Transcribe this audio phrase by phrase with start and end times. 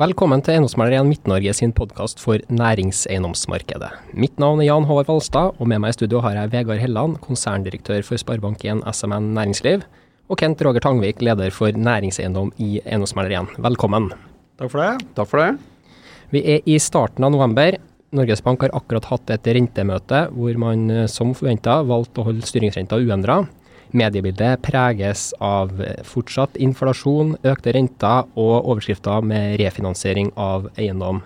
[0.00, 3.90] Velkommen til Eiendomsmegler 1 Midt-Norge sin podkast for næringseiendomsmarkedet.
[4.16, 7.18] Mitt navn er Jan Håvard Valstad, og med meg i studio har jeg Vegard Helland,
[7.20, 9.84] konserndirektør for Sparebank1 SMN Næringsliv,
[10.32, 13.60] og Kent Roger Tangvik, leder for næringseiendom i Eiendomsmegler 1.
[13.60, 14.08] Velkommen.
[14.56, 15.10] Takk for det.
[15.20, 15.92] Takk for det.
[16.32, 17.76] Vi er i starten av november.
[18.16, 22.96] Norges Bank har akkurat hatt et rentemøte hvor man som forventa valgte å holde styringsrenta
[22.96, 23.42] uendra.
[23.90, 25.72] Mediebildet preges av
[26.06, 31.24] fortsatt inflasjon, økte renter og overskrifter med refinansiering av eiendom.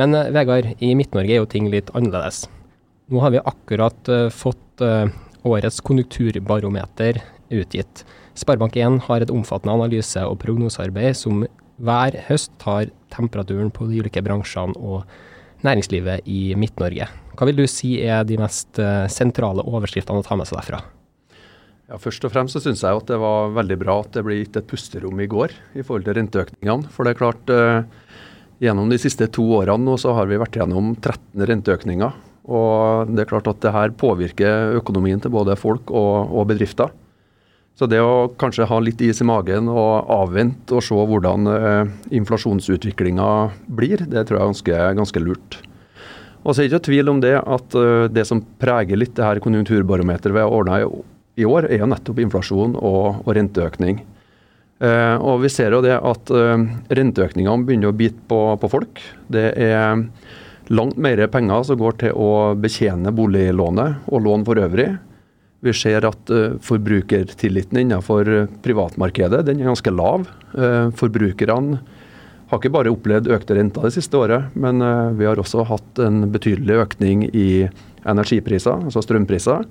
[0.00, 2.44] Men eh, Vegard, i Midt-Norge er jo ting litt annerledes.
[3.10, 5.10] Nå har vi akkurat uh, fått uh,
[5.46, 7.18] årets konjunkturbarometer
[7.50, 8.04] utgitt.
[8.38, 11.42] Sparebank1 har et omfattende analyse- og prognosearbeid som
[11.82, 15.02] hver høst tar temperaturen på de ulike bransjene og
[15.66, 17.10] næringslivet i Midt-Norge.
[17.34, 18.78] Hva vil du si er de mest
[19.12, 20.84] sentrale overskriftene å ta med seg derfra?
[21.90, 24.36] Ja, Først og fremst så syns jeg at det var veldig bra at det ble
[24.38, 26.86] gitt et pusterom i går i forhold til renteøkningene.
[26.94, 27.82] For det er klart, eh,
[28.62, 32.14] gjennom de siste to årene nå så har vi vært gjennom 13 renteøkninger.
[32.46, 36.94] Og det er klart at det her påvirker økonomien til både folk og, og bedrifter.
[37.74, 41.92] Så det å kanskje ha litt is i magen og avvente og se hvordan eh,
[42.20, 43.30] inflasjonsutviklinga
[43.66, 45.58] blir, det tror jeg er ganske, ganske lurt.
[46.44, 49.26] Og så er det ikke tvil om det at uh, det som preger litt det
[49.26, 50.86] her konjunkturbarometeret vi har ordna i
[51.38, 54.00] i år, er jo nettopp inflasjon og, og renteøkning.
[54.80, 56.64] Eh, og Vi ser jo det at eh,
[56.96, 59.02] renteøkningene begynner å bite på, på, folk.
[59.28, 60.00] Det er
[60.72, 64.90] langt mer penger som går til å betjene boliglånet og lån for øvrig.
[65.60, 68.28] Vi ser at uh, forbrukertilliten innenfor
[68.64, 70.22] privatmarkedet den er ganske lav.
[70.54, 71.82] Uh, forbrukerne
[72.48, 76.00] har ikke bare opplevd økte renter det siste året, men uh, vi har også hatt
[76.00, 77.66] en betydelig økning i
[78.08, 79.68] energipriser, altså strømpriser.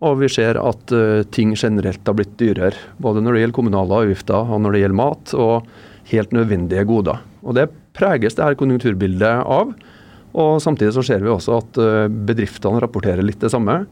[0.00, 2.76] Og vi ser at uh, ting generelt har blitt dyrere.
[3.02, 7.20] Både når det gjelder kommunale avgifter og når det gjelder mat, og helt nødvendige goder.
[7.44, 9.74] Og Det preges det her konjunkturbildet av.
[10.40, 13.82] Og Samtidig så ser vi også at uh, bedriftene rapporterer litt det samme.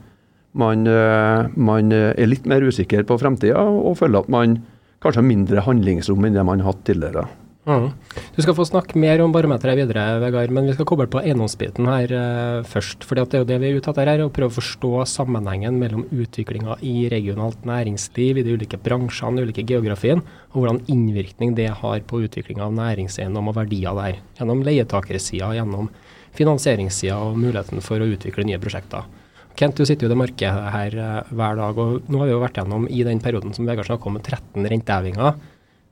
[0.59, 4.57] Man, uh, man er litt mer usikker på fremtida og føler at man
[5.05, 7.29] kanskje har mindre handlingsrom enn det man har hatt tidligere.
[7.69, 7.91] Mm.
[8.33, 11.89] Du skal få snakke mer om barometeret videre, Vegard, men vi skal koble på eiendomsbiten
[11.91, 13.05] her uh, først.
[13.05, 15.77] for Det er jo det vi er ute etter her, å prøve å forstå sammenhengen
[15.77, 20.25] mellom utviklinga i regionalt næringsliv, i de ulike bransjene, de ulike geografien,
[20.55, 24.23] og hvordan innvirkning det har på utviklinga av næringseiendom og verdier der.
[24.41, 25.93] Gjennom leietakersida, gjennom
[26.39, 29.05] finansieringssida og muligheten for å utvikle nye prosjekter.
[29.59, 32.37] Kent, du sitter jo i det markedet her uh, hver dag, og nå har vi
[32.39, 35.37] jo vært gjennom i den perioden som Vegard snakka om, 13 rentehevinger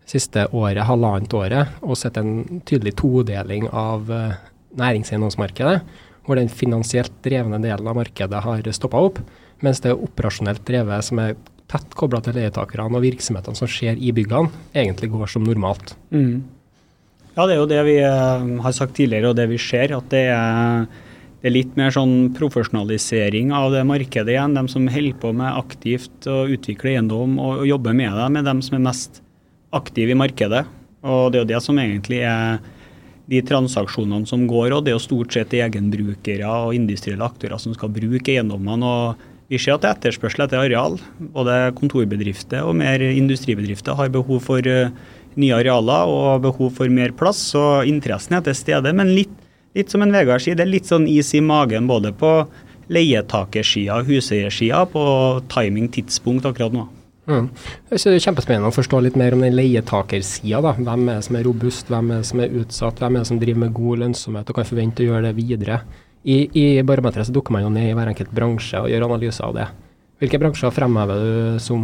[0.06, 4.36] siste året, halvannet året, og sett en tydelig todeling av uh,
[4.78, 5.80] næringseiendomsmarkedet,
[6.26, 9.20] hvor den finansielt drevne delen av markedet har stoppa opp,
[9.64, 11.36] mens det operasjonelt drevet, som er
[11.70, 15.96] tett kobla til leietakerne og virksomhetene som skjer i byggene, egentlig går som normalt.
[16.14, 16.44] Mm.
[17.36, 19.92] Ja, det er jo det vi uh, har sagt tidligere, og det vi ser.
[19.96, 20.86] at det er,
[21.42, 24.56] det er litt mer sånn profesjonalisering av det markedet igjen.
[24.56, 28.48] De som holder på med aktivt å utvikle eiendom og, og jobber med det, med
[28.48, 29.20] dem som er mest
[29.76, 30.64] aktiv i markedet.
[31.06, 32.58] Og det er jo det som egentlig er
[33.30, 37.74] de transaksjonene som går, og det er jo stort sett egenbrukere og industrielle aktører som
[37.74, 38.86] skal bruke eiendommene.
[38.86, 40.98] og Vi ser at det er etterspørsel etter areal.
[41.34, 44.94] Både kontorbedrifter og mer industribedrifter har behov for eh,
[45.36, 47.42] nye arealer og behov for mer plass.
[47.52, 48.94] Så interessen er til stede.
[48.94, 49.34] Men litt,
[49.74, 52.38] litt som en Vegard sier, det er litt sånn is i magen både på
[52.92, 55.02] leietakersida og huseiersida på
[55.50, 56.86] timing, tidspunkt akkurat nå.
[57.26, 57.48] Mm.
[57.90, 60.76] Det er kjempespennende å forstå litt mer om den leietakersida.
[60.78, 63.30] Hvem er det som er robust, hvem er det som er utsatt, hvem er det
[63.32, 65.80] som driver med god lønnsomhet og kan forvente å gjøre det videre.
[66.26, 69.46] I, i barometeret så dukker man jo ned i hver enkelt bransje og gjør analyser
[69.46, 69.66] av det.
[70.22, 71.80] Hvilke bransjer fremhever du som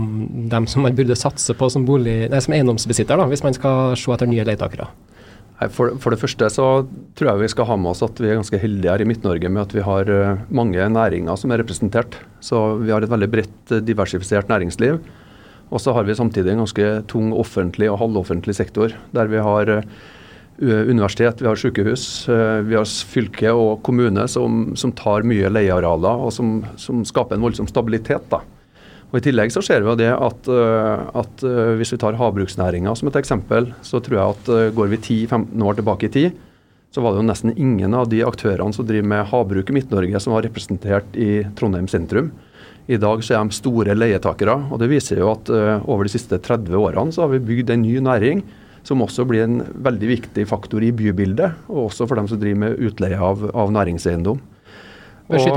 [0.50, 3.92] dem som man burde satse på som, bolig, nei, som eiendomsbesitter, da, hvis man skal
[3.98, 4.88] se etter nye leietakere?
[5.70, 6.68] For, for, det første så
[7.14, 9.50] tror jeg vi skal ha med oss at vi er ganske heldige her i Midt-Norge
[9.52, 12.16] med at vi har eh, mange næringer som er representert.
[12.42, 14.98] Så vi har et veldig bredt eh, diversifisert næringsliv.
[15.72, 19.70] Og så har vi samtidig en ganske tung offentlig og halvoffentlig sektor, der vi har
[19.72, 19.84] eh,
[20.60, 26.26] universitet, vi har sykehus, eh, vi har fylke og kommune som, som tar mye leiearealer,
[26.26, 28.28] og som, som, skaper en voldsom stabilitet.
[28.28, 28.42] da.
[29.12, 31.48] Og I tillegg så ser vi det at, eh, at
[31.80, 35.80] hvis vi tar havbruksnæringa som et eksempel, så tror jeg at går vi 10-15 år
[35.80, 36.40] tilbake i tid,
[36.92, 40.20] så var det jo nesten ingen av de aktørene som driver med havbruk i Midt-Norge
[40.20, 42.28] som var representert i Trondheim sentrum.
[42.90, 44.56] I dag så er de store leietakere.
[44.72, 47.70] og Det viser jo at uh, over de siste 30 årene så har vi bygd
[47.70, 48.42] en ny næring
[48.82, 52.64] som også blir en veldig viktig faktor i bybildet, og også for dem som driver
[52.64, 54.40] med utleie av, av næringseiendom.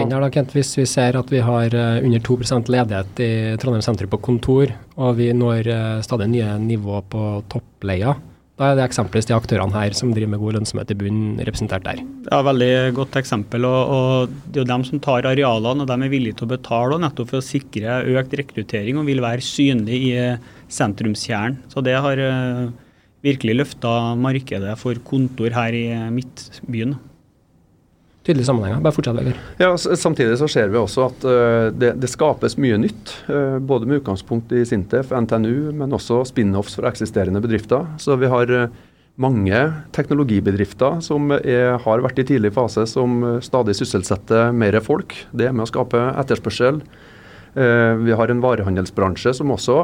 [0.03, 3.33] inn der da, Kent, Hvis vi ser at vi har uh, under 2% ledighet i
[3.59, 8.13] Trondheim sentrum på kontor, og vi når uh, stadig nye nivå på toppleia,
[8.55, 11.83] Da er det eksempelvis de aktørene her som driver med god lønnsomhet i bunnen, representert
[11.83, 11.99] der.
[12.29, 13.67] Ja, Veldig godt eksempel.
[13.67, 16.53] og, og Det er jo dem som tar arealene, og de er villige til å
[16.53, 20.13] betale nettopp for å sikre økt rekruttering og vil være synlig i
[20.71, 21.59] sentrumskjernen.
[21.73, 22.71] Så det har uh,
[23.27, 23.91] virkelig løfta
[24.23, 26.95] markedet for kontor her i midtbyen
[28.25, 28.81] tydelige sammenhenger.
[28.81, 29.37] Bare fortsett, Vegard.
[29.61, 33.13] Ja, samtidig så ser vi også at uh, det, det, skapes mye nytt.
[33.29, 37.85] Uh, både med utgangspunkt i Sintef, NTNU, men også spin-offs fra eksisterende bedrifter.
[38.01, 38.65] Så vi har uh,
[39.21, 39.59] mange
[39.95, 45.15] teknologibedrifter som er, har vært i tidlig fase, som stadig sysselsetter mer folk.
[45.31, 46.81] Det er med å skape etterspørsel.
[47.55, 49.77] vi har en varehandelsbransje som også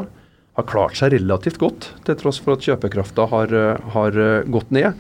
[0.59, 3.55] har klart seg relativt godt, til tross for at kjøpekrafta har,
[3.95, 4.19] har
[4.51, 4.99] gått ned.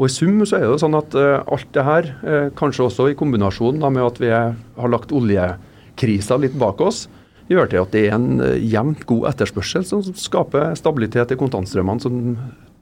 [0.00, 2.86] Og I sum så er det jo sånn at uh, alt det her, uh, kanskje
[2.86, 7.04] også i kombinasjon da, med at vi er, har lagt oljekrisa litt bak oss,
[7.50, 12.32] gjør til at det er en uh, jevnt god etterspørsel som skaper stabilitet i kontantstrømmene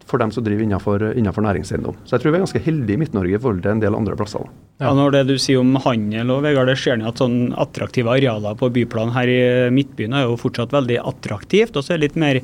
[0.09, 1.99] for dem som driver innenfor, innenfor næringseiendom.
[2.07, 4.15] Så jeg tror vi er ganske heldige i Midt-Norge i forhold til en del andre
[4.17, 4.47] plasser.
[4.81, 8.57] Ja, Når det du sier om handel, og Vegard, det ser at sånn attraktive arealer
[8.57, 9.43] på byplanen her i
[9.75, 11.77] Midtbyen er jo fortsatt veldig attraktivt.
[11.77, 12.41] Og så er det litt mer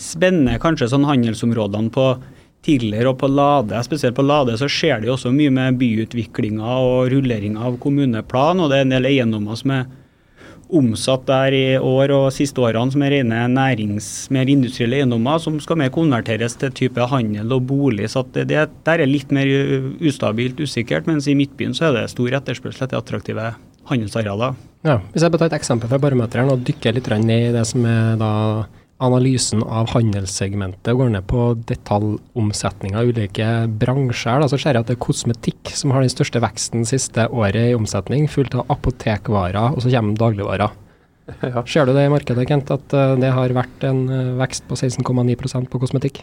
[0.00, 2.06] spennende kanskje sånn handelsområdene på
[2.64, 3.12] tidligere.
[3.12, 7.12] Og på Lade, spesielt på Lade så skjer det jo også mye med byutviklinga og
[7.12, 8.62] rulleringa av kommuneplan.
[8.62, 9.84] Og det er en del eiendommer som er
[10.74, 15.58] omsatt der i år og siste årene som er rene nærings, mer industrielle eiendommer, som
[15.62, 18.08] skal mer konverteres til type handel og bolig.
[18.10, 19.50] Så det, det der er litt mer
[20.00, 21.08] ustabilt, usikkert.
[21.10, 23.52] Mens i Midtbyen så er det stor etterspørsel etter attraktive
[23.90, 24.56] handelsarealer.
[24.84, 27.64] Ja, hvis jeg bare tar et eksempel fra barometeren og dykker litt ned i det
[27.68, 28.32] som er da
[29.04, 33.48] analysen av handelssegmentet går ned på detaljomsetning av ulike
[33.80, 37.28] bransjer, da, så ser jeg at det er kosmetikk som har den største veksten siste
[37.30, 40.80] året i omsetning, fulgt av apotekvarer, og så kommer dagligvarer.
[41.40, 41.62] Ja.
[41.64, 44.76] Ser du det i markedet, Kent, at uh, det har vært en uh, vekst på
[44.76, 46.18] 16,9% på kosmetikk?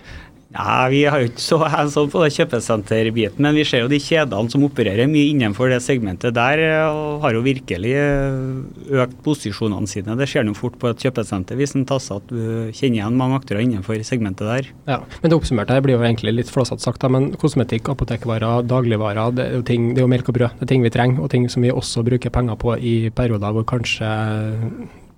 [0.52, 4.00] Ja, Vi har jo ikke så hands on på kjøpesenterbiten, men vi ser jo de
[4.04, 6.60] kjedene som opererer mye innenfor det segmentet der,
[6.92, 10.18] og har jo virkelig eh, økt posisjonene sine.
[10.20, 13.40] Det skjer en fort på et kjøpesenter hvis en tasser at du kjenner igjen mange
[13.40, 14.68] aktører innenfor segmentet der.
[14.90, 19.32] Ja, men Det oppsummerte her blir jo egentlig litt flåsete sagt, men kosmetikk, apotekvarer, dagligvarer,
[19.38, 20.60] det er, jo ting, det er jo melk og brød.
[20.60, 23.56] Det er ting vi trenger, og ting som vi også bruker penger på i perioder
[23.56, 24.12] hvor kanskje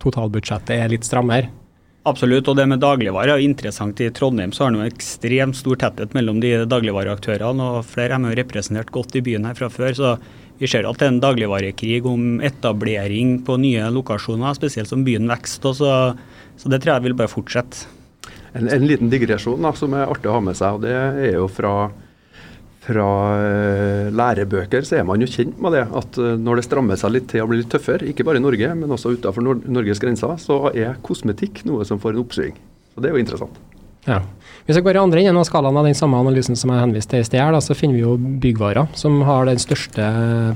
[0.04, 1.50] totalbudsjettet er litt strammere.
[2.04, 4.02] Absolutt, og det med dagligvarer er interessant.
[4.04, 8.40] I Trondheim så har det ekstremt stor tetthet mellom de dagligvareaktørene, og flere er jo
[8.42, 9.94] representert godt i byen her fra før.
[9.96, 10.18] så
[10.60, 15.32] vi ser at det er en dagligvarekrig om etablering på nye lokasjoner, spesielt som byen
[15.32, 15.74] vokser.
[15.80, 15.92] Så,
[16.60, 17.88] så det tror jeg vil bare fortsette.
[18.54, 21.40] En, en liten digresjon da, som er artig å ha med seg, og det er
[21.40, 21.74] jo fra
[22.84, 23.08] fra
[23.40, 27.16] uh, lærebøker så er man jo kjent med det at uh, når det strammer seg
[27.16, 30.02] litt til å bli litt tøffere, ikke bare i Norge, men også utenfor Nor Norges
[30.04, 32.58] grenser, så er kosmetikk noe som får en oppsving.
[32.94, 33.62] Så Det er jo interessant.
[34.04, 34.20] Ja.
[34.68, 37.16] Hvis jeg går i andre enden av skalaen av den samme analysen som jeg henviste
[37.16, 40.08] til i sted, så finner vi jo byggvarer, som har den største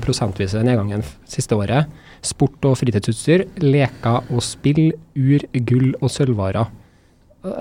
[0.04, 1.88] prosentvise nedgangen siste året.
[2.24, 6.68] Sport og fritidsutstyr, leker og spill, ur, gull og sølvvarer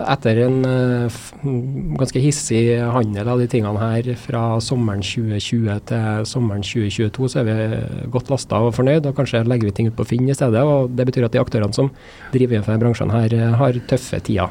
[0.08, 1.18] etter en uh,
[2.00, 7.48] ganske hissig handel av de tingene her fra sommeren 2020 til sommeren 2022, så er
[7.48, 7.58] vi
[8.14, 10.62] godt lasta og fornøyd, og kanskje legger vi ting ut på Finn i stedet.
[10.64, 11.92] og Det betyr at de aktørene som
[12.34, 14.50] driver innenfor bransjene her, eh, har tøffe tider.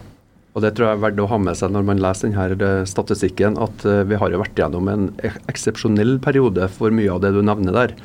[0.56, 2.84] Og Det tror jeg er verdt å ha med seg når man leser denne eh,
[2.88, 5.10] statistikken, at vi har jo vært gjennom en
[5.48, 7.96] eksepsjonell periode for mye av det du nevner der.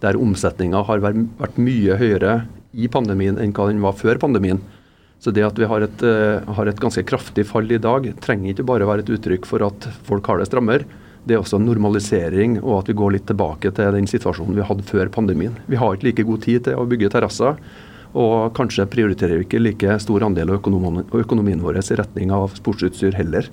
[0.00, 4.60] Der omsetninga har vært mye høyere i pandemien enn hva den var før pandemien.
[5.18, 8.52] Så det at vi har et, uh, har et, ganske kraftig fall i dag, trenger
[8.52, 10.86] ikke bare være et uttrykk for at folk har det strammere.
[11.26, 14.64] Det er også en normalisering og at vi går litt tilbake til den situasjonen vi
[14.64, 15.58] hadde før pandemien.
[15.66, 17.58] Vi har ikke like god tid til å bygge terrasser,
[18.16, 23.18] og kanskje prioriterer vi ikke like stor andel av økonomien vår i retning av sportsutstyr
[23.18, 23.50] heller.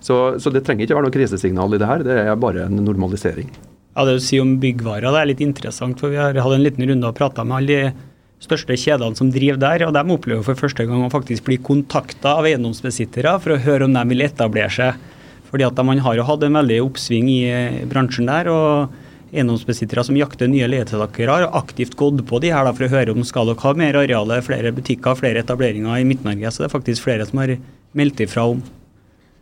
[0.00, 2.78] Så, så, det trenger ikke være noe krisesignal i det her, det er bare en
[2.86, 3.50] normalisering.
[3.96, 6.62] Ja, Det du sier om byggvarer det er litt interessant, for vi har hatt en
[6.62, 8.07] liten runde og prata med alle de
[8.42, 12.36] største kjedene som driver der, og de opplever for første gang å faktisk bli kontakta
[12.38, 15.04] av eiendomsbesittere for å høre om de vil etablere seg.
[15.48, 18.48] Fordi at Man har jo hatt en veldig oppsving i eh, bransjen der.
[18.52, 22.92] og Eiendomsbesittere som jakter nye leietakere, har aktivt gått på de her da, for å
[22.92, 26.48] høre om skal dere ha mer areal, flere butikker, flere etableringer i Midt-Norge.
[26.48, 27.58] Så det er faktisk flere som har
[27.92, 28.62] meldt ifra om.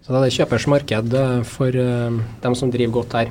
[0.02, 3.30] Så det er kjøpers marked eh, for uh, dem som driver godt her.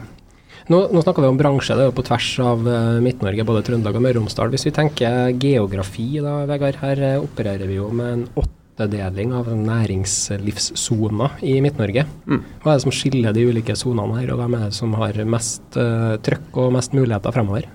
[0.65, 3.61] Nå, nå snakker vi om bransje, det er jo på tvers av uh, Midt-Norge, både
[3.67, 4.49] Trøndelag og Møre og Romsdal.
[4.49, 9.51] Hvis vi tenker geografi, da, Vegard, her uh, opererer vi jo med en åttedeling av
[9.59, 12.07] næringslivssoner i Midt-Norge.
[12.25, 12.41] Mm.
[12.63, 15.19] Hva er det som skiller de ulike sonene her, og hvem er det som har
[15.35, 17.69] mest uh, trøkk og mest muligheter fremover?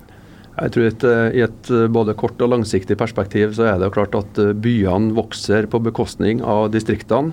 [0.51, 4.17] Jeg tror at I et både kort og langsiktig perspektiv så er det jo klart
[4.19, 7.31] at byene vokser på bekostning av distriktene.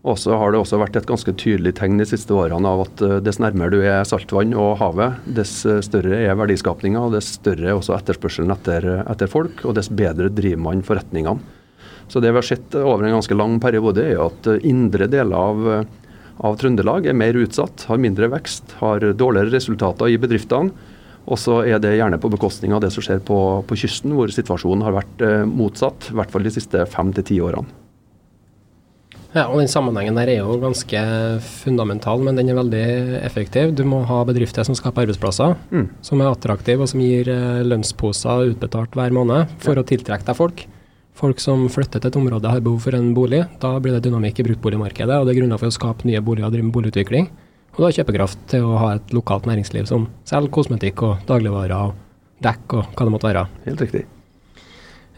[0.00, 3.02] Og så har det også vært et ganske tydelig tegn de siste årene av at
[3.04, 7.34] eh, dess nærmere du er saltvann og havet, dess eh, større er verdiskapinga, og dess
[7.36, 11.58] større er også etterspørselen etter, etter, folk, og dess bedre driver man forretningene.
[12.10, 15.36] Så det vi har sett over en ganske lang periode, er at eh, indre deler
[15.36, 15.68] av,
[16.48, 20.88] av Trøndelag er mer utsatt, har mindre vekst, har dårligere resultater i bedriftene.
[21.30, 23.36] Og så er det gjerne på bekostning av det som skjer på,
[23.68, 27.38] på kysten, hvor situasjonen har vært motsatt, i hvert fall de siste fem til ti
[27.44, 27.79] årene.
[29.30, 31.00] Ja, og Den sammenhengen der er jo ganske
[31.62, 32.82] fundamental, men den er veldig
[33.22, 33.74] effektiv.
[33.78, 35.86] Du må ha bedrifter som skaper arbeidsplasser, mm.
[36.02, 39.84] som er attraktive og som gir eh, lønnsposer utbetalt hver måned for ja.
[39.84, 40.66] å tiltrekke deg folk.
[41.20, 43.44] Folk som flytter til et område har behov for en bolig.
[43.62, 46.50] Da blir det dynamikk i bruktboligmarkedet, og det er grunner for å skape nye boliger
[46.50, 47.30] og drive boligutvikling.
[47.76, 51.76] Og du har kjøpekraft til å ha et lokalt næringsliv som selger kosmetikk og dagligvarer
[51.78, 53.46] og dekk og hva det måtte være.
[53.68, 54.08] Helt riktig.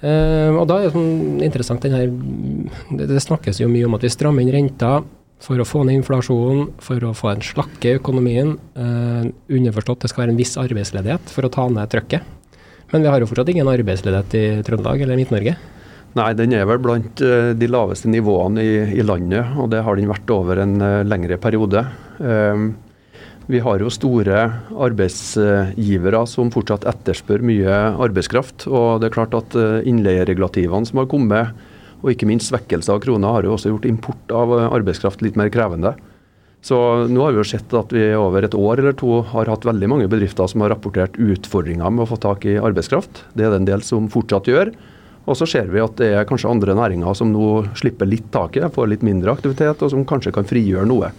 [0.03, 4.03] Uh, og da er det sånn interessant her det, det, snakkes jo mye om at
[4.03, 4.97] vi strammer inn renta
[5.43, 8.57] for å få ned inflasjonen, for å få en slakke i økonomien.
[8.79, 12.27] Uh, underforstått det skal være en viss arbeidsledighet for å ta ned trøkket.
[12.93, 15.55] Men vi har jo fortsatt ingen arbeidsledighet i Trøndelag eller Midt-Norge?
[16.19, 19.99] Nei, den er vel blant uh, de laveste nivåene i, i, landet, og det har
[19.99, 20.77] den vært over en
[21.09, 21.87] lengre periode.
[22.19, 22.71] Uh,
[23.51, 24.45] vi har jo store
[24.87, 28.69] arbeidsgivere som fortsatt etterspør mye arbeidskraft.
[28.71, 31.51] Og det er klart at eh, innleieregulativene som har kommet,
[32.03, 35.39] og ikke minst svekkelse av krona, har jo også gjort import av eh, arbeidskraft litt
[35.39, 35.97] mer krevende.
[36.63, 36.79] Så
[37.11, 39.89] nå har vi jo sett at vi over et år eller to har hatt veldig
[39.91, 43.25] mange bedrifter som har rapportert utfordringer med å få tak i arbeidskraft.
[43.35, 44.71] Det er det en del som fortsatt gjør.
[45.27, 48.71] Og så ser vi at det er kanskje andre næringer som nå slipper litt taket,
[48.75, 51.11] får litt mindre aktivitet, og som kanskje kan frigjøre noe.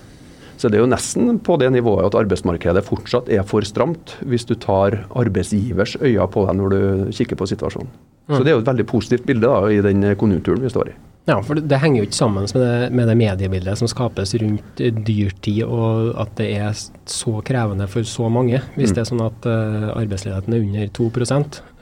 [0.63, 4.45] Så det er jo nesten på det nivået at arbeidsmarkedet fortsatt er for stramt, hvis
[4.47, 6.83] du tar arbeidsgivers øyne på deg når du
[7.17, 7.89] kikker på situasjonen.
[8.29, 8.37] Mm.
[8.37, 10.95] Så det er jo et veldig positivt bilde da, i den konjunkturen vi står i.
[11.23, 14.81] Ja, for det, henger jo ikke sammen med det, med det, mediebildet som skapes rundt
[15.07, 16.73] dyrtid, og at det er
[17.07, 18.59] så krevende for så mange.
[18.75, 18.95] Hvis mm.
[18.97, 21.07] det er sånn at uh, arbeidsledigheten er under 2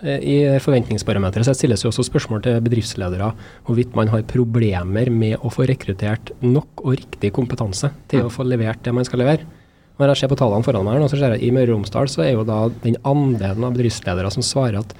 [0.06, 3.32] eh, I forventningsparameteret så stilles jo også spørsmål til bedriftsledere
[3.66, 8.30] hvorvidt man har problemer med å få rekruttert nok og riktig kompetanse til mm.
[8.30, 9.50] å få levert det man skal levere.
[9.98, 12.28] Når jeg ser på tallene foran meg, så ser jeg i Møre og Romsdal så
[12.30, 14.94] er jo da den andelen av bedriftsledere som svarer at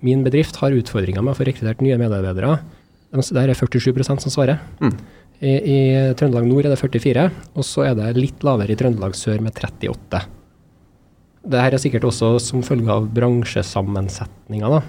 [0.00, 2.56] min bedrift har utfordringer med å få rekruttert nye medarbeidere
[3.12, 4.60] der er 47% som svarer.
[4.80, 4.94] Mm.
[5.42, 5.78] I, I,
[6.14, 7.26] Trøndelag nord er det 44,
[7.58, 10.22] og så er det litt lavere i Trøndelag sør med 38.
[11.42, 14.82] Det her er sikkert også som følge av bransjesammensetninga, da.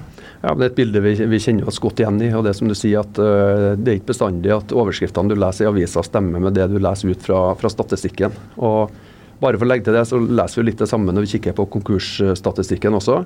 [0.43, 2.29] Ja, Det er et bilde vi, vi, kjenner oss godt igjen i.
[2.35, 5.65] og Det som du sier at uh, det er ikke bestandig at overskriftene du leser
[5.65, 8.35] i avisa stemmer med det du leser ut fra, fra statistikken.
[8.61, 8.93] Og
[9.41, 11.57] bare for å legge til det, så leser vi litt det samme når vi kikker
[11.57, 13.23] på konkursstatistikken også.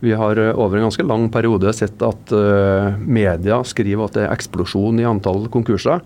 [0.00, 4.24] Vi har eh, over en ganske lang periode sett at uh, media skriver at det
[4.26, 6.04] er eksplosjon i antall konkurser.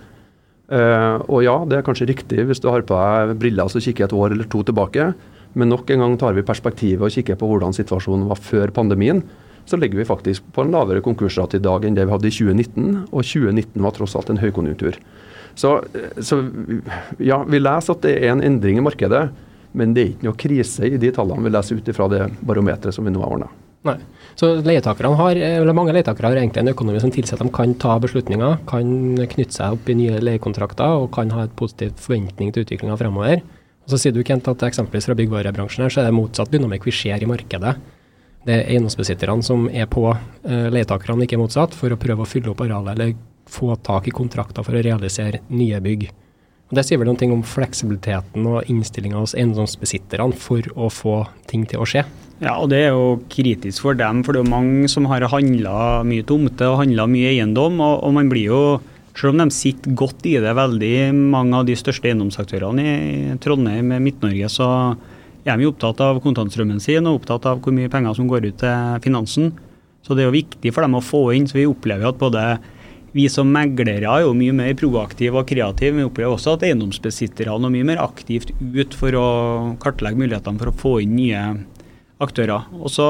[0.73, 4.09] Uh, og ja, det er kanskje riktig hvis du har på deg briller og kikker
[4.09, 5.11] et år eller to tilbake.
[5.53, 9.21] Men nok en gang tar vi perspektivet og kikker på hvordan situasjonen var før pandemien.
[9.69, 12.35] Så ligger vi faktisk på en lavere konkursrate i dag enn det vi hadde i
[12.35, 12.89] 2019.
[13.13, 14.97] Og 2019 var tross alt en høykonjunktur.
[15.55, 15.77] Så,
[16.25, 16.41] så
[17.21, 19.27] ja, vi leser at det er en endring i markedet.
[19.77, 22.97] Men det er ikke noe krise i de tallene vi leser ut fra det barometeret
[22.97, 23.53] som vi nå har ordna.
[23.83, 23.97] Nei.
[24.39, 27.75] Så leietakerne har, eller Mange leietakere har egentlig en økonomi som tilsier at de kan
[27.83, 28.93] ta beslutninger, kan
[29.35, 33.43] knytte seg opp i nye leiekontrakter og kan ha et positivt forventning til utviklinga fremover.
[33.83, 36.87] Og så sier du Kent, at eksempelvis fra byggvarebransjen her, så er det motsatt dynamikk
[36.87, 37.75] vi ser i markedet.
[38.47, 42.53] Det er eiendomsbesitterne som er på uh, leietakerne, ikke motsatt, for å prøve å fylle
[42.55, 43.15] opp arealet eller
[43.53, 46.09] få tak i kontrakter for å realisere nye bygg.
[46.71, 51.19] Og Det sier vel noe om fleksibiliteten og innstillinga hos eiendomsbesitterne for å få
[51.51, 52.07] ting til å skje.
[52.43, 55.23] Ja, og det er jo kritisk for dem, for det er jo mange som har
[55.31, 57.79] handla mye tomte og handla mye eiendom.
[57.79, 58.63] Og, og, man blir jo,
[59.15, 63.95] selv om de sitter godt i det, veldig mange av de største eiendomsaktørene i Trondheim,
[64.03, 64.69] Midt-Norge, så
[65.47, 68.59] er de opptatt av kontantstrømmen sin og opptatt av hvor mye penger som går ut
[68.63, 69.53] til finansen.
[70.03, 71.47] Så det er jo viktig for dem å få inn.
[71.47, 72.43] Så vi opplever at både
[73.15, 75.95] vi som meglere er jo mye mer proaktive og kreative.
[76.01, 79.29] Vi opplever også at eiendomsbesitterne er mye mer aktivt ut for å
[79.83, 81.45] kartlegge mulighetene for å få inn nye
[82.23, 82.69] aktører.
[82.79, 83.07] Og så,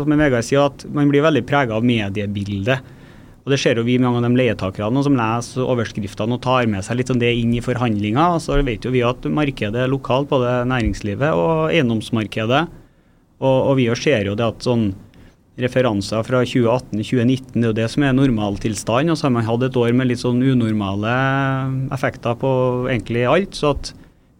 [0.00, 2.98] som Vegard sier, at man blir veldig prega av mediebildet.
[3.42, 6.84] Og Det ser jo vi mange av de leietakerne som leser overskriftene og tar med
[6.86, 8.38] seg litt sånn det inn i forhandlinger.
[8.42, 12.62] Så vet jo vi at markedet lokalt, både næringslivet og eiendomsmarkedet.
[13.42, 14.92] Og, og vi ser jo det at sånn
[15.62, 17.58] referanser fra 2018-2019.
[17.58, 19.10] Det er jo det som er normaltilstand.
[19.10, 21.16] Og så har man hatt et år med litt sånn unormale
[21.94, 22.52] effekter på
[22.86, 23.58] egentlig alt.
[23.58, 23.92] Så at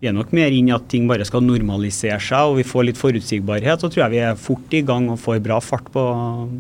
[0.03, 2.89] vi er nok mer inn i at ting bare skal normalisere seg og vi får
[2.89, 3.79] litt forutsigbarhet.
[3.79, 6.03] Så tror jeg vi er fort i gang og får bra fart på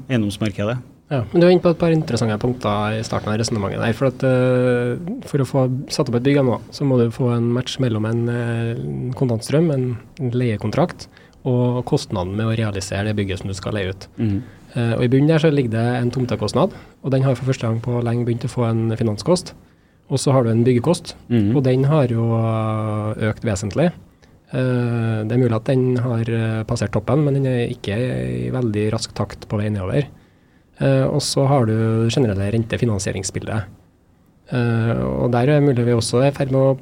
[0.06, 0.78] eiendomsmarkedet.
[1.12, 3.82] Ja, men Du er inne på et par interessante punkter i starten av resonnementet.
[3.82, 7.10] der, For, at, uh, for å få satt opp et bygg nå, så må du
[7.12, 9.84] få en match mellom en uh, kontantstrøm, en,
[10.32, 11.08] leiekontrakt,
[11.44, 14.06] og kostnaden med å realisere det bygget som du skal leie ut.
[14.16, 14.38] Mm.
[14.72, 16.72] Uh, og I bunnen der så ligger det en tomtekostnad,
[17.02, 19.52] og den har for første gang på lenge begynt å få en finanskost.
[20.10, 21.52] Og så har du en byggekost, mm.
[21.56, 22.24] og den har jo
[23.30, 23.90] økt vesentlig.
[24.52, 26.32] Uh, det er mulig at den har
[26.68, 30.10] passert toppen, men den er ikke i veldig rask takt på vei nedover.
[30.82, 33.68] Og så har du generelle rentefinansieringsbildet.
[34.50, 36.72] Og der er det mulig vi også er i ferd med å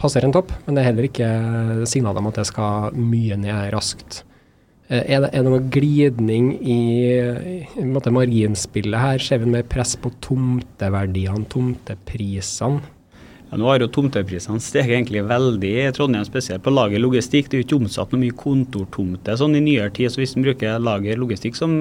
[0.00, 1.28] passere en topp, men det er heller ikke
[1.90, 4.22] signaler om at det skal mye ned raskt.
[4.92, 6.80] Uh, er, det, er, det, noe glidning i,
[7.80, 9.22] i måte, marginspillet her?
[9.24, 12.82] Ser vi mer press på tomteverdiene, tomteprisene?
[13.48, 17.48] Ja, nå har jo tomteprisene steget egentlig veldig i Trondheim, spesielt på lager logistikk.
[17.48, 20.44] Det er jo ikke omsatt noe mye kontortomte sånn i nyere tid, så hvis en
[20.44, 21.76] bruker lager logistikk som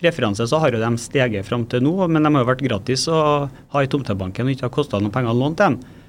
[0.00, 3.06] referanse så har jo de steget fram til nå, men de har jo vært gratis
[3.12, 5.99] å ha i tomtebanken og ikke har kosta noen penger å låne til dem.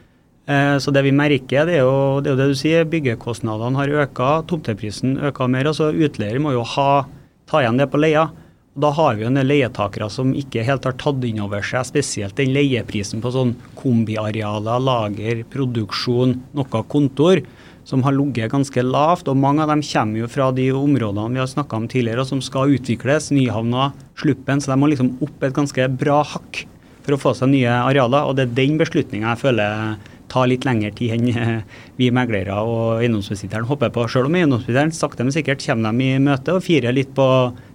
[0.49, 3.95] Eh, så det vi merker, det er, jo, det er, det du sier, byggekostnadene har
[4.05, 5.69] økt, tomteprisen øker mer.
[5.69, 7.05] altså Utleier må jo ha,
[7.49, 8.29] ta igjen det på leia.
[8.71, 11.63] Og Da har vi jo en del leietakere som ikke helt har tatt inn over
[11.65, 17.43] seg spesielt den leieprisen på sånn kombiarealer, lager, produksjon, noe kontor
[17.83, 19.27] som har ligget ganske lavt.
[19.27, 22.29] og Mange av dem kommer jo fra de områdene vi har snakka om tidligere, og
[22.29, 23.31] som skal utvikles.
[23.35, 24.61] Nyhavna, Sluppen.
[24.61, 26.65] Så de må liksom opp et ganske bra hakk
[27.01, 28.23] for å få seg nye arealer.
[28.23, 29.97] og Det er den beslutninga jeg føler
[30.31, 31.63] tar litt lengre tid enn
[31.99, 34.07] vi meglere og eiendomsbesitteren håper på.
[34.11, 37.27] Selv om eiendomsbesitteren sakte, men sikkert kommer dem i møte og firer litt på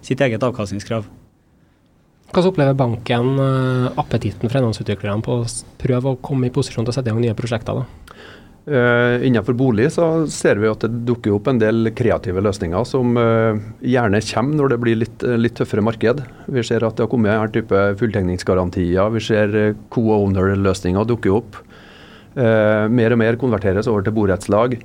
[0.05, 1.05] sitt eget avkastningskrav.
[2.27, 5.45] Hvordan opplever banken eh, appetitten fra eiendomsutviklerne på å
[5.79, 7.79] prøve å komme i posisjon til å sette i gang nye prosjekter?
[7.79, 8.07] da?
[8.67, 13.13] Uh, innenfor bolig så ser vi at det dukker opp en del kreative løsninger som
[13.15, 16.19] uh, gjerne kommer når det blir litt, litt, tøffere marked.
[16.51, 19.13] Vi ser at det har kommet her type fulltegningsgarantier.
[19.15, 19.55] Vi ser
[19.95, 21.61] co-owner-løsninger dukke opp.
[22.37, 24.77] Mer og mer konverteres over til borettslag.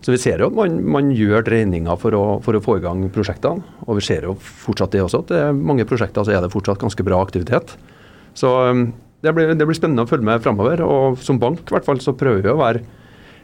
[0.00, 3.02] Så vi ser jo at man, man gjør dreininger for for å, få i gang
[3.12, 3.64] prosjektene.
[3.86, 6.52] Og vi ser jo fortsatt det også, at det er mange prosjekter så er det
[6.54, 7.74] fortsatt ganske bra aktivitet.
[8.38, 8.86] Så um,
[9.20, 10.80] det, blir, det blir spennende å følge med framover.
[10.86, 12.84] Og som bank i hvert fall så prøver vi å være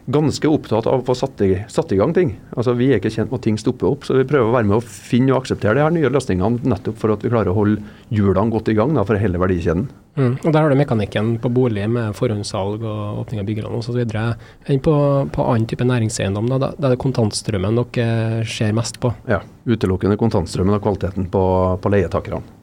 [0.07, 2.37] ganske opptatt av å få satt i, satt i, gang ting.
[2.55, 4.69] Altså Vi er ikke kjent med at ting stopper opp, så vi prøver å være
[4.71, 7.57] med å finne og akseptere de her nye løsningene nettopp for at vi klarer å
[7.57, 7.83] holde
[8.14, 9.88] hjulene godt i gang da, for hele verdikjeden.
[10.16, 10.37] Mm.
[10.47, 13.99] Og Der har du mekanikken på bolig med forhåndssalg og åpning av byggelån osv.
[14.07, 14.95] Enn på,
[15.35, 19.12] på annen type næringseiendom, da, da er det kontantstrømmen dere ser mest på?
[19.29, 21.42] Ja, utelukkende kontantstrømmen og kvaliteten på,
[21.83, 22.55] på leietakerne.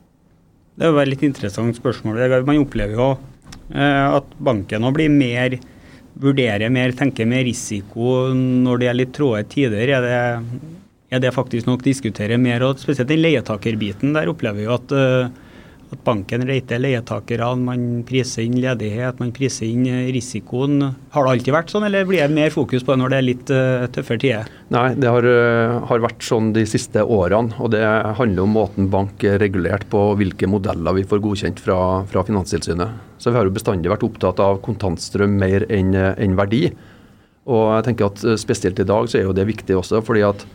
[0.74, 2.18] Det er jo et litt interessant spørsmål.
[2.48, 3.12] Man opplever jo
[3.76, 5.60] eh, at banken nå blir mer
[6.19, 9.95] vurdere mer, tenke mer risiko når det er litt tråde tider?
[9.97, 10.19] Er det,
[11.13, 12.65] er det faktisk nok diskutere mer?
[12.65, 14.13] og Spesielt den leietakerbiten.
[14.17, 15.43] Der opplever vi jo at, eh,
[15.94, 17.66] at banken reiter leietakerne.
[17.70, 20.82] Man priser inn ledighet, man priser inn eh, risikoen.
[21.14, 23.28] Har det alltid vært sånn, eller blir det mer fokus på det når det er
[23.28, 24.54] litt uh, tøffere tider?
[24.74, 25.28] Nei, det har,
[25.90, 27.54] har, vært sånn de siste årene.
[27.64, 27.84] Og det
[28.20, 31.78] handler om måten bank er regulert på, hvilke modeller vi får godkjent fra,
[32.10, 32.98] fra Finanstilsynet.
[33.22, 36.68] Så vi har jo bestandig vært opptatt av kontantstrøm mer enn en verdi.
[37.50, 40.26] Og jeg tenker at eh, Spesielt i dag så er jo det viktig også, fordi
[40.28, 40.46] at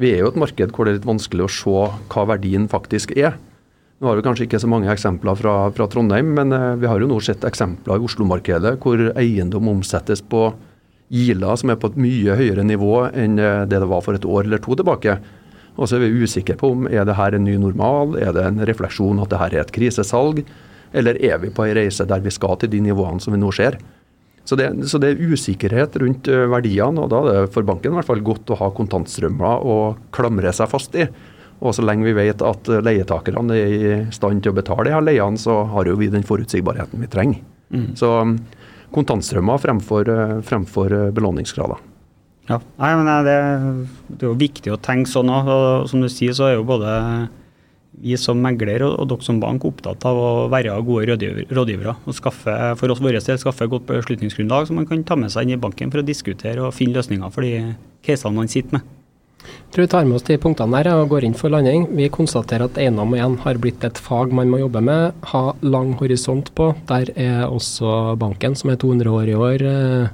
[0.00, 1.80] vi er jo et marked hvor det er litt vanskelig å se
[2.12, 3.36] hva verdien faktisk er.
[4.02, 6.98] Nå har vi kanskje ikke så mange eksempler fra, fra Trondheim, men eh, vi har
[6.98, 10.48] jo nå sett eksempler i Oslo-markedet hvor eiendom omsettes på
[11.12, 14.26] Gila som er på et mye høyere nivå enn eh, det det var for et
[14.26, 15.14] år eller to tilbake.
[15.78, 18.42] Og så er vi usikre på om er det her en ny normal, er det
[18.48, 20.42] en refleksjon at det her er et krisesalg.
[20.90, 23.54] Eller er vi på ei reise der vi skal til de nivåene som vi nå
[23.54, 23.78] ser?
[24.42, 28.00] Så det, så det, er usikkerhet rundt verdiene, og da er det for banken i
[28.00, 29.76] hvert fall godt å ha kontantstrømmer å
[30.10, 31.06] klamre seg fast i.
[31.62, 35.04] Og så lenge vi vet at leietakerne er i stand til å betale de her
[35.06, 37.44] leiene, så har jo vi den forutsigbarheten vi trenger.
[37.72, 37.92] Mm.
[37.96, 38.10] Så
[38.92, 40.10] kontantstrømmer fremfor,
[40.44, 41.80] fremfor belåningsgrader.
[42.50, 43.36] Ja, Nei, men det,
[44.10, 45.52] det, er jo viktig å tenke sånn òg.
[45.90, 46.90] Som du sier, så er jo både
[48.02, 51.16] vi som megler og, og dere som bank opptatt av å være gode
[51.52, 51.94] rådgivere.
[52.02, 55.46] og skaffe, For oss vår del skaffe godt beslutningsgrunnlag som man kan ta med seg
[55.46, 58.90] inn i banken for å diskutere og finne løsninger for de casene man sitter med.
[59.42, 61.86] Jeg tror vi tar med oss de punktene der og går inn for landing.
[61.96, 65.94] Vi konstaterer at eiendom igjen har blitt et fag man må jobbe med, ha lang
[66.00, 66.72] horisont på.
[66.90, 70.10] Der er også banken, som er 200 år i år, eh,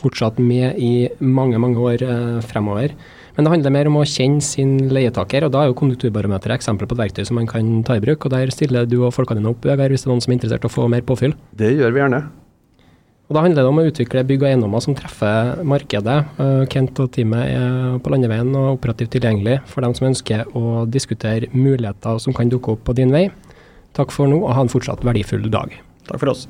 [0.00, 2.92] fortsatt med i mange, mange år eh, fremover.
[3.36, 6.88] Men det handler mer om å kjenne sin leietaker, og da er jo konjunkturbarometeret eksempel
[6.90, 8.26] på et verktøy som man kan ta i bruk.
[8.26, 10.38] og Der stiller du og folkene dine opp, Vegard, hvis det er noen som er
[10.40, 11.32] interessert i å få mer påfyll.
[11.56, 12.20] Det gjør vi gjerne.
[13.30, 16.16] Og Da handler det om å utvikle bygg og eiendommer som treffer markedet.
[16.34, 20.82] Uh, Kent og teamet er på landeveien og operativt tilgjengelig for dem som ønsker å
[20.90, 23.28] diskutere muligheter som kan dukke opp på din vei.
[23.94, 25.78] Takk for nå, og ha en fortsatt verdifull dag.
[26.10, 26.48] Takk for oss.